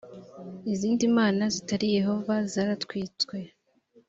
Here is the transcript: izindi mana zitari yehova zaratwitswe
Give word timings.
izindi 0.73 1.03
mana 1.17 1.43
zitari 1.53 1.87
yehova 1.97 2.33
zaratwitswe 2.51 3.37